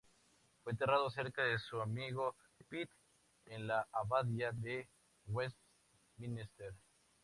[0.63, 2.35] Fue enterrado cerca de su amigo
[2.69, 2.89] Pitt
[3.45, 4.89] en la Abadía de
[5.27, 6.73] Westminster.